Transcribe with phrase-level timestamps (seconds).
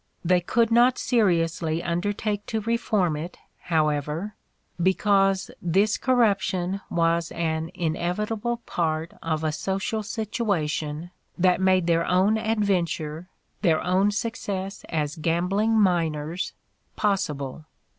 [0.25, 4.33] They could not seriously undertake to reform it, however,
[4.81, 12.07] because this corrup tion was an inevitable part of a social situation that made their
[12.07, 13.29] own adventure,
[13.61, 16.53] their own success as gam bling miners,
[16.95, 17.65] possible.